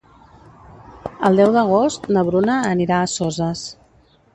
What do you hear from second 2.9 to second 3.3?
a